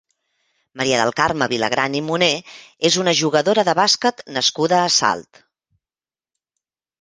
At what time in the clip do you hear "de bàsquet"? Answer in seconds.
3.69-4.25